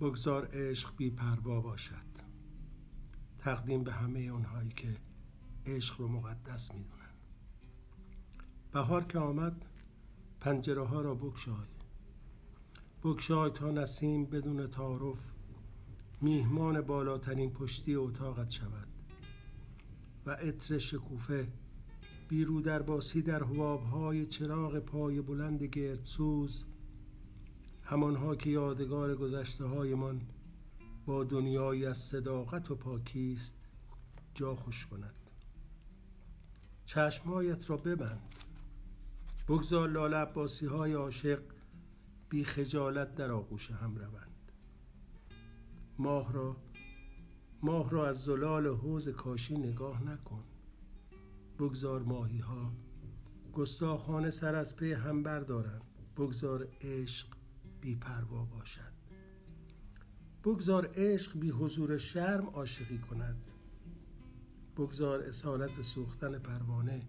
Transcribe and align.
بگذار 0.00 0.48
عشق 0.52 0.96
بی 0.96 1.10
پروا 1.10 1.60
باشد. 1.60 2.10
تقدیم 3.38 3.84
به 3.84 3.92
همه 3.92 4.20
اونهایی 4.20 4.68
که 4.68 4.96
عشق 5.66 6.00
رو 6.00 6.08
مقدس 6.08 6.74
می‌دونن. 6.74 7.14
بهار 8.72 9.04
که 9.04 9.18
آمد 9.18 9.66
پنجره 10.40 10.86
ها 10.86 11.00
را 11.00 11.14
بکشای 11.14 11.66
بکشای 13.02 13.50
تا 13.50 13.70
نسیم 13.70 14.24
بدون 14.24 14.66
تعارف 14.66 15.18
میهمان 16.20 16.80
بالاترین 16.80 17.50
پشتی 17.50 17.94
اتاقت 17.94 18.50
شود 18.50 18.88
و 20.26 20.30
عطر 20.30 20.78
شکوفه 20.78 21.48
بیرو 22.28 22.60
در 22.60 22.82
باسی 22.82 23.22
در 23.22 23.42
های 23.42 24.26
چراغ 24.26 24.78
پای 24.78 25.20
بلند 25.20 25.62
گردسوز 25.62 26.64
همانها 27.90 28.36
که 28.36 28.50
یادگار 28.50 29.14
گذشته 29.14 29.64
هایمان 29.64 30.22
با 31.06 31.24
دنیایی 31.24 31.86
از 31.86 31.98
صداقت 31.98 32.70
و 32.70 32.74
پاکیست 32.74 33.68
جا 34.34 34.54
خوش 34.54 34.86
کند. 34.86 35.14
چشمهایت 36.84 37.70
را 37.70 37.76
ببند. 37.76 38.34
بگذار 39.48 39.88
لاله 39.88 40.16
عباسی 40.16 40.66
های 40.66 40.92
عاشق 40.92 41.42
بی 42.28 42.44
خجالت 42.44 43.14
در 43.14 43.30
آغوش 43.30 43.70
هم 43.70 43.96
روند. 43.96 44.52
ماه 45.98 46.32
را 46.32 46.56
ماه 47.62 47.90
را 47.90 48.08
از 48.08 48.24
زلال 48.24 48.66
حوز 48.66 49.08
کاشی 49.08 49.58
نگاه 49.58 50.04
نکن. 50.04 50.44
بگذار 51.58 52.02
ماهی 52.02 52.38
ها 52.38 52.72
گستاخانه 53.52 54.30
سر 54.30 54.54
از 54.54 54.76
پی 54.76 54.92
هم 54.92 55.22
بردارند. 55.22 55.84
بگذار 56.16 56.68
عشق 56.80 57.39
بی 57.80 57.96
پروا 57.96 58.44
باشد. 58.44 58.92
بگذار 60.44 60.90
عشق 60.94 61.38
بی 61.38 61.50
حضور 61.50 61.98
شرم 61.98 62.46
عاشقی 62.46 62.98
کند. 62.98 63.50
بگذار 64.76 65.22
اصالت 65.22 65.82
سوختن 65.82 66.38
پروانه 66.38 67.02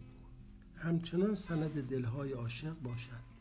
همچنان 0.76 1.36
سند 1.36 1.88
دلهای 1.88 2.32
عاشق 2.32 2.74
باشد. 2.74 3.32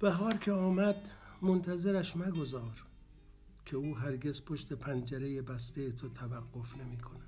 بهار 0.00 0.34
که 0.34 0.52
آمد 0.52 1.08
منتظرش 1.42 2.16
مگذار 2.16 2.86
که 3.64 3.76
او 3.76 3.96
هرگز 3.96 4.44
پشت 4.44 4.72
پنجره 4.72 5.42
بسته 5.42 5.92
تو 5.92 6.08
توقف 6.08 6.76
نمی 6.76 6.98
کند. 6.98 7.22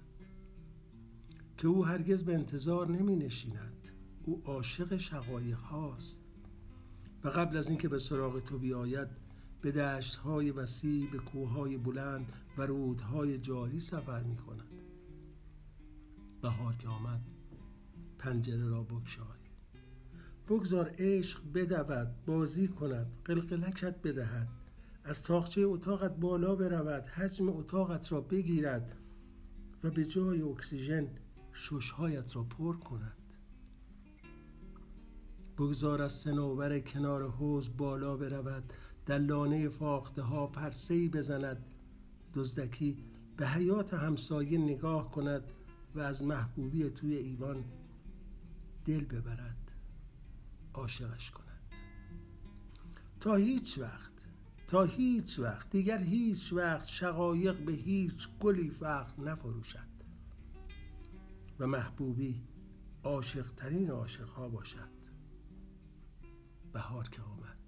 که 1.56 1.68
او 1.68 1.86
هرگز 1.86 2.24
به 2.24 2.34
انتظار 2.34 2.88
نمی 2.88 3.16
نشیند. 3.16 3.88
او 4.24 4.42
عاشق 4.44 4.96
شقایق 4.96 5.58
هاست. 5.58 6.27
و 7.24 7.28
قبل 7.28 7.56
از 7.56 7.68
اینکه 7.68 7.88
به 7.88 7.98
سراغ 7.98 8.44
تو 8.44 8.58
بیاید 8.58 9.08
به 9.60 9.72
دشت 9.72 10.14
های 10.14 10.50
وسیع 10.50 11.10
به 11.10 11.18
کوه 11.18 11.50
های 11.50 11.76
بلند 11.76 12.32
و 12.58 12.62
رودهای 12.62 13.38
جاری 13.38 13.80
سفر 13.80 14.22
می 14.22 14.36
کند 14.36 14.68
بهار 16.42 16.76
که 16.76 16.88
آمد 16.88 17.20
پنجره 18.18 18.68
را 18.68 18.82
بگشای. 18.82 19.38
بگذار 20.48 20.94
عشق 20.98 21.52
بدود 21.54 22.24
بازی 22.26 22.68
کند 22.68 23.12
قلقلکت 23.24 24.02
بدهد. 24.02 24.48
از 25.04 25.22
تاخچه 25.22 25.60
اتاقت 25.60 26.16
بالا 26.16 26.54
برود 26.54 27.06
حجم 27.08 27.48
اتاقت 27.48 28.12
را 28.12 28.20
بگیرد 28.20 28.96
و 29.84 29.90
به 29.90 30.04
جای 30.04 30.42
اکسیژن 30.42 31.08
ششهایت 31.52 32.36
را 32.36 32.42
پر 32.42 32.76
کند. 32.76 33.16
بگذار 35.58 36.02
از 36.02 36.12
سنوبر 36.12 36.80
کنار 36.80 37.30
حوز 37.30 37.76
بالا 37.76 38.16
برود 38.16 38.72
در 39.06 39.18
لانه 39.18 39.68
فاخته 39.68 40.22
ها 40.22 40.46
پرسهی 40.46 41.08
بزند. 41.08 41.66
دزدکی 42.34 42.98
به 43.36 43.46
حیات 43.46 43.94
همسایه 43.94 44.58
نگاه 44.58 45.10
کند 45.10 45.52
و 45.94 46.00
از 46.00 46.24
محبوبی 46.24 46.90
توی 46.90 47.14
ایوان 47.14 47.64
دل 48.84 49.04
ببرد 49.04 49.72
عاشقش 50.74 51.30
کند. 51.30 51.74
تا 53.20 53.34
هیچ 53.34 53.78
وقت 53.78 54.12
تا 54.68 54.84
هیچ 54.84 55.38
وقت 55.38 55.70
دیگر 55.70 55.98
هیچ 55.98 56.52
وقت 56.52 56.86
شقایق 56.86 57.58
به 57.64 57.72
هیچ 57.72 58.28
گلی 58.40 58.70
فقر 58.70 59.22
نفروشد 59.22 59.88
و 61.58 61.66
محبوبی 61.66 62.42
عاشقترین 63.04 63.90
عاشق 63.90 64.28
ها 64.28 64.48
باشد. 64.48 64.97
بهار 66.72 67.08
که 67.08 67.22
آمد 67.22 67.58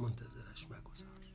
منتظرش 0.00 0.66
مگذار. 0.70 1.29